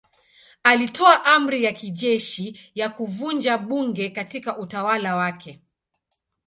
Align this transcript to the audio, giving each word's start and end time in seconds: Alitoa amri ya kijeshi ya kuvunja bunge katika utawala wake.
Alitoa 0.63 1.25
amri 1.25 1.63
ya 1.63 1.73
kijeshi 1.73 2.71
ya 2.75 2.89
kuvunja 2.89 3.57
bunge 3.57 4.09
katika 4.09 4.57
utawala 4.57 5.15
wake. 5.15 5.61